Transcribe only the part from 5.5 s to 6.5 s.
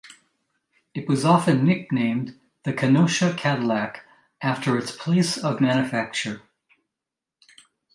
manufacture.